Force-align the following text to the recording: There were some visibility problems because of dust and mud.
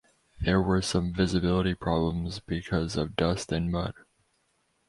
There 0.39 0.59
were 0.63 0.81
some 0.81 1.13
visibility 1.13 1.75
problems 1.75 2.39
because 2.39 2.95
of 2.95 3.15
dust 3.15 3.51
and 3.51 3.71
mud. 3.71 3.93